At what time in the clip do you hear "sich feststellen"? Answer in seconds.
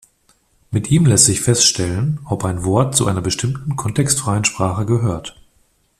1.25-2.21